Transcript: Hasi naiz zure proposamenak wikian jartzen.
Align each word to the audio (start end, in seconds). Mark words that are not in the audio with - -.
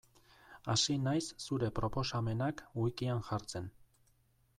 Hasi 0.73 0.95
naiz 1.07 1.27
zure 1.47 1.69
proposamenak 1.79 2.63
wikian 2.85 3.21
jartzen. 3.29 3.69